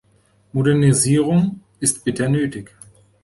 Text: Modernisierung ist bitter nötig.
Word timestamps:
Modernisierung 0.53 1.61
ist 1.79 2.03
bitter 2.03 2.27
nötig. 2.27 2.73